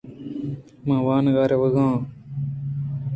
[0.85, 1.95] من وانگ ءَ رو آں۔